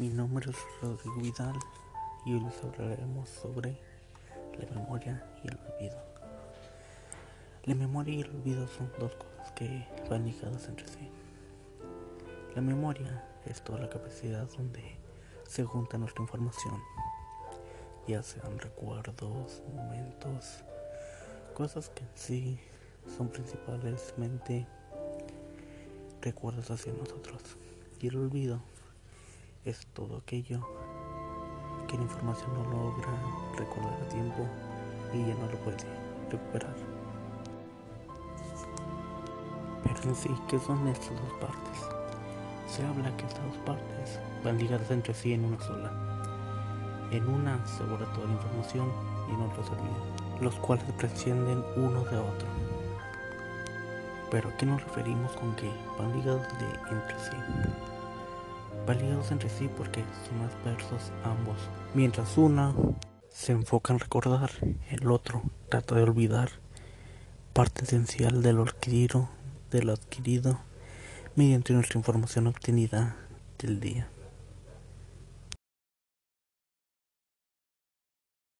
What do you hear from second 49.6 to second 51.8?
se olvida, los cuales prescinden